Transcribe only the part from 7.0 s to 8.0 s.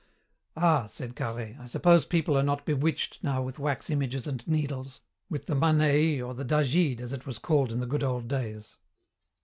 as it was called in the